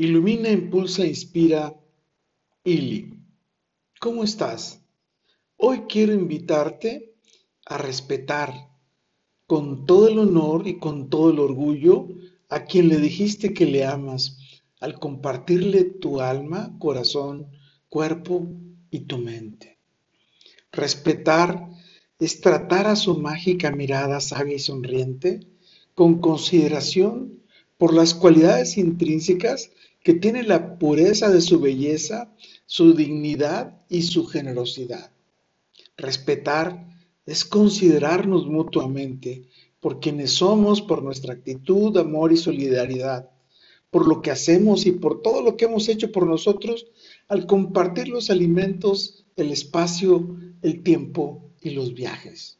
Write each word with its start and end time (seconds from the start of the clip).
Ilumina, 0.00 0.48
impulsa, 0.48 1.04
inspira. 1.04 1.78
Ili. 2.64 3.20
¿Cómo 4.00 4.24
estás? 4.24 4.80
Hoy 5.58 5.80
quiero 5.90 6.14
invitarte 6.14 7.12
a 7.66 7.76
respetar 7.76 8.70
con 9.46 9.84
todo 9.84 10.08
el 10.08 10.18
honor 10.18 10.66
y 10.66 10.78
con 10.78 11.10
todo 11.10 11.28
el 11.30 11.38
orgullo 11.38 12.08
a 12.48 12.64
quien 12.64 12.88
le 12.88 12.96
dijiste 12.96 13.52
que 13.52 13.66
le 13.66 13.84
amas 13.84 14.38
al 14.80 14.98
compartirle 14.98 15.84
tu 15.84 16.22
alma, 16.22 16.74
corazón, 16.78 17.48
cuerpo 17.90 18.48
y 18.90 19.00
tu 19.00 19.18
mente. 19.18 19.76
Respetar 20.72 21.68
es 22.18 22.40
tratar 22.40 22.86
a 22.86 22.96
su 22.96 23.18
mágica 23.18 23.70
mirada 23.70 24.20
sabia 24.20 24.54
y 24.54 24.60
sonriente 24.60 25.40
con 25.94 26.22
consideración 26.22 27.42
por 27.76 27.92
las 27.92 28.14
cualidades 28.14 28.78
intrínsecas 28.78 29.70
que 30.02 30.14
tiene 30.14 30.42
la 30.42 30.78
pureza 30.78 31.30
de 31.30 31.40
su 31.40 31.60
belleza, 31.60 32.32
su 32.66 32.94
dignidad 32.94 33.78
y 33.88 34.02
su 34.02 34.26
generosidad. 34.26 35.10
Respetar 35.96 36.88
es 37.26 37.44
considerarnos 37.44 38.46
mutuamente 38.46 39.42
por 39.80 40.00
quienes 40.00 40.32
somos, 40.32 40.82
por 40.82 41.02
nuestra 41.02 41.34
actitud, 41.34 41.96
amor 41.96 42.32
y 42.32 42.36
solidaridad, 42.36 43.30
por 43.90 44.06
lo 44.06 44.22
que 44.22 44.30
hacemos 44.30 44.86
y 44.86 44.92
por 44.92 45.20
todo 45.20 45.42
lo 45.42 45.56
que 45.56 45.66
hemos 45.66 45.88
hecho 45.88 46.12
por 46.12 46.26
nosotros 46.26 46.86
al 47.28 47.46
compartir 47.46 48.08
los 48.08 48.30
alimentos, 48.30 49.26
el 49.36 49.50
espacio, 49.50 50.36
el 50.62 50.82
tiempo 50.82 51.50
y 51.60 51.70
los 51.70 51.94
viajes. 51.94 52.58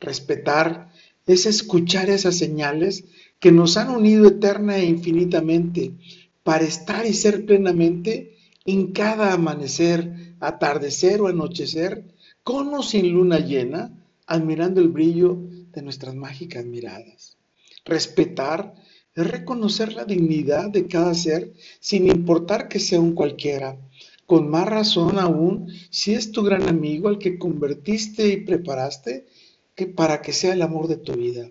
Respetar 0.00 0.90
es 1.26 1.46
escuchar 1.46 2.10
esas 2.10 2.36
señales 2.36 3.04
que 3.38 3.52
nos 3.52 3.76
han 3.76 3.90
unido 3.90 4.28
eterna 4.28 4.78
e 4.78 4.86
infinitamente 4.86 5.94
para 6.42 6.64
estar 6.64 7.06
y 7.06 7.14
ser 7.14 7.44
plenamente 7.46 8.36
en 8.64 8.92
cada 8.92 9.32
amanecer, 9.32 10.34
atardecer 10.40 11.20
o 11.20 11.28
anochecer, 11.28 12.04
con 12.42 12.74
o 12.74 12.82
sin 12.82 13.12
luna 13.12 13.38
llena, 13.38 13.92
admirando 14.26 14.80
el 14.80 14.88
brillo 14.88 15.38
de 15.72 15.82
nuestras 15.82 16.14
mágicas 16.14 16.64
miradas. 16.64 17.36
Respetar 17.84 18.74
es 19.14 19.26
reconocer 19.26 19.92
la 19.92 20.04
dignidad 20.04 20.70
de 20.70 20.86
cada 20.86 21.14
ser 21.14 21.52
sin 21.80 22.06
importar 22.06 22.68
que 22.68 22.78
sea 22.78 23.00
un 23.00 23.14
cualquiera, 23.14 23.78
con 24.26 24.48
más 24.48 24.66
razón 24.66 25.18
aún 25.18 25.68
si 25.90 26.14
es 26.14 26.32
tu 26.32 26.42
gran 26.42 26.68
amigo 26.68 27.08
al 27.08 27.18
que 27.18 27.38
convertiste 27.38 28.28
y 28.28 28.44
preparaste 28.44 29.26
que 29.74 29.86
para 29.86 30.22
que 30.22 30.32
sea 30.32 30.54
el 30.54 30.62
amor 30.62 30.88
de 30.88 30.96
tu 30.96 31.14
vida. 31.14 31.50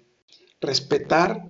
Respetar 0.60 1.48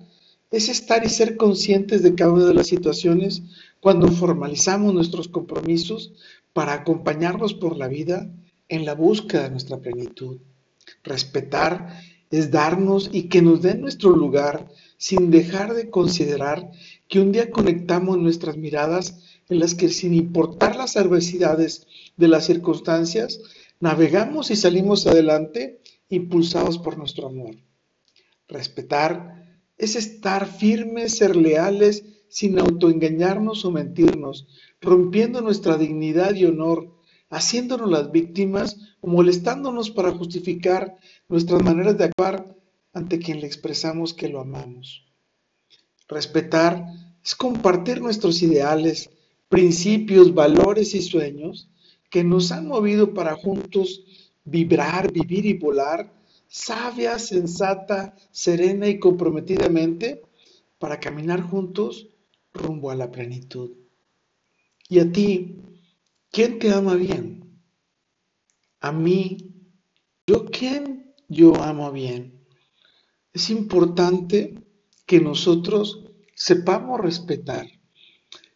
es 0.52 0.68
estar 0.68 1.04
y 1.04 1.08
ser 1.08 1.36
conscientes 1.36 2.02
de 2.02 2.14
cada 2.14 2.32
una 2.32 2.44
de 2.44 2.54
las 2.54 2.66
situaciones 2.66 3.42
cuando 3.80 4.08
formalizamos 4.12 4.92
nuestros 4.92 5.26
compromisos 5.26 6.12
para 6.52 6.74
acompañarnos 6.74 7.54
por 7.54 7.76
la 7.76 7.88
vida 7.88 8.30
en 8.68 8.84
la 8.84 8.94
búsqueda 8.94 9.44
de 9.44 9.50
nuestra 9.50 9.78
plenitud. 9.78 10.38
Respetar 11.02 12.00
es 12.30 12.50
darnos 12.50 13.10
y 13.12 13.24
que 13.24 13.42
nos 13.42 13.62
den 13.62 13.80
nuestro 13.80 14.10
lugar 14.10 14.68
sin 14.98 15.30
dejar 15.30 15.74
de 15.74 15.90
considerar 15.90 16.70
que 17.08 17.20
un 17.20 17.32
día 17.32 17.50
conectamos 17.50 18.18
nuestras 18.18 18.56
miradas 18.56 19.40
en 19.48 19.58
las 19.58 19.74
que 19.74 19.88
sin 19.88 20.14
importar 20.14 20.76
las 20.76 20.96
adversidades 20.96 21.86
de 22.16 22.28
las 22.28 22.46
circunstancias, 22.46 23.40
navegamos 23.80 24.50
y 24.50 24.56
salimos 24.56 25.06
adelante 25.06 25.80
impulsados 26.08 26.78
por 26.78 26.98
nuestro 26.98 27.26
amor. 27.26 27.56
Respetar 28.48 29.51
es 29.78 29.96
estar 29.96 30.46
firmes, 30.46 31.16
ser 31.16 31.36
leales, 31.36 32.04
sin 32.28 32.58
autoengañarnos 32.58 33.64
o 33.64 33.70
mentirnos, 33.70 34.46
rompiendo 34.80 35.40
nuestra 35.40 35.76
dignidad 35.76 36.34
y 36.34 36.46
honor, 36.46 36.98
haciéndonos 37.28 37.90
las 37.90 38.10
víctimas 38.10 38.78
o 39.00 39.08
molestándonos 39.08 39.90
para 39.90 40.12
justificar 40.12 40.96
nuestras 41.28 41.62
maneras 41.62 41.98
de 41.98 42.04
actuar 42.04 42.56
ante 42.92 43.18
quien 43.18 43.40
le 43.40 43.46
expresamos 43.46 44.14
que 44.14 44.28
lo 44.28 44.40
amamos. 44.40 45.04
Respetar 46.08 46.86
es 47.24 47.34
compartir 47.34 48.00
nuestros 48.00 48.42
ideales, 48.42 49.10
principios, 49.48 50.34
valores 50.34 50.94
y 50.94 51.02
sueños 51.02 51.68
que 52.10 52.24
nos 52.24 52.52
han 52.52 52.66
movido 52.66 53.14
para 53.14 53.34
juntos 53.34 54.02
vibrar, 54.44 55.12
vivir 55.12 55.46
y 55.46 55.54
volar 55.54 56.12
sabia, 56.52 57.18
sensata, 57.18 58.14
serena 58.30 58.86
y 58.86 58.98
comprometidamente 58.98 60.22
para 60.78 61.00
caminar 61.00 61.40
juntos 61.40 62.08
rumbo 62.52 62.90
a 62.90 62.94
la 62.94 63.10
plenitud. 63.10 63.70
Y 64.86 64.98
a 64.98 65.10
ti, 65.10 65.62
¿quién 66.30 66.58
te 66.58 66.70
ama 66.70 66.94
bien? 66.94 67.58
A 68.80 68.92
mí, 68.92 69.38
¿yo 70.26 70.44
quién 70.44 71.14
yo 71.26 71.56
amo 71.62 71.90
bien? 71.90 72.44
Es 73.32 73.48
importante 73.48 74.62
que 75.06 75.20
nosotros 75.20 76.04
sepamos 76.34 77.00
respetar, 77.00 77.66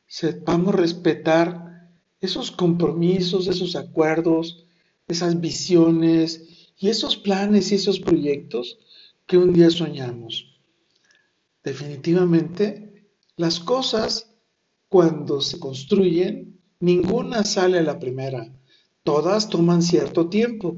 sepamos 0.06 0.74
respetar 0.74 1.88
esos 2.20 2.50
compromisos, 2.50 3.46
esos 3.46 3.74
acuerdos, 3.74 4.66
esas 5.08 5.40
visiones, 5.40 6.55
y 6.78 6.88
esos 6.88 7.16
planes 7.16 7.72
y 7.72 7.76
esos 7.76 8.00
proyectos 8.00 8.78
que 9.26 9.38
un 9.38 9.52
día 9.52 9.70
soñamos. 9.70 10.60
Definitivamente, 11.64 13.10
las 13.36 13.60
cosas 13.60 14.30
cuando 14.88 15.40
se 15.40 15.58
construyen, 15.58 16.60
ninguna 16.80 17.44
sale 17.44 17.78
a 17.78 17.82
la 17.82 17.98
primera. 17.98 18.52
Todas 19.02 19.48
toman 19.48 19.82
cierto 19.82 20.28
tiempo. 20.28 20.76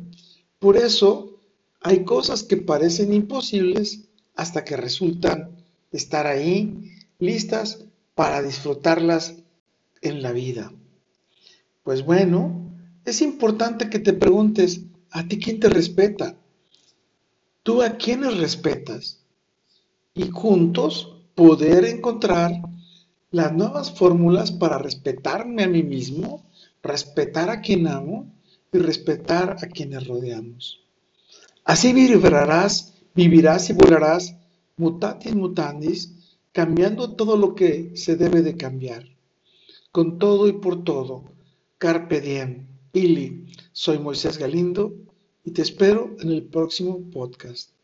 Por 0.58 0.76
eso, 0.76 1.41
hay 1.81 2.04
cosas 2.04 2.42
que 2.42 2.56
parecen 2.56 3.12
imposibles 3.12 4.08
hasta 4.34 4.64
que 4.64 4.76
resultan 4.76 5.56
estar 5.92 6.26
ahí, 6.26 6.92
listas 7.19 7.84
para 8.14 8.42
disfrutarlas 8.42 9.37
en 10.03 10.22
la 10.22 10.32
vida. 10.32 10.72
Pues 11.82 12.04
bueno, 12.04 12.72
es 13.04 13.22
importante 13.22 13.88
que 13.91 13.98
te 13.98 14.12
preguntes, 14.12 14.81
¿A 15.10 15.26
ti 15.26 15.38
quién 15.38 15.60
te 15.60 15.69
respeta? 15.69 16.36
¿Tú 17.62 17.82
a 17.82 17.96
quiénes 17.96 18.38
respetas? 18.38 19.24
Y 20.14 20.30
juntos 20.30 21.14
poder 21.34 21.84
encontrar 21.84 22.52
las 23.30 23.52
nuevas 23.52 23.92
fórmulas 23.92 24.52
para 24.52 24.78
respetarme 24.78 25.64
a 25.64 25.69
mí 25.69 25.82
mismo, 25.82 26.46
respetar 26.82 27.50
a 27.50 27.60
quien 27.60 27.86
amo 27.86 28.32
y 28.72 28.78
respetar 28.78 29.56
a 29.62 29.66
quienes 29.66 30.06
rodeamos. 30.06 30.80
Así 31.64 31.92
vivirás, 31.92 32.94
vivirás 33.14 33.70
y 33.70 33.75
volarás 33.75 34.34
mutatis 34.78 35.34
mutandis, 35.34 36.14
cambiando 36.52 37.14
todo 37.14 37.36
lo 37.36 37.54
que 37.54 37.92
se 37.96 38.16
debe 38.16 38.42
de 38.42 38.56
cambiar. 38.56 39.04
Con 39.92 40.19
todo 40.19 40.48
y 40.48 40.52
por 40.52 40.84
todo, 40.84 41.25
carpe 41.78 42.20
diem. 42.20 42.77
Ili, 42.98 43.47
soy 43.70 43.98
Moisés 44.00 44.38
Galindo 44.38 44.92
y 45.44 45.53
te 45.53 45.62
espero 45.62 46.16
en 46.19 46.31
el 46.31 46.42
próximo 46.42 47.09
podcast. 47.12 47.77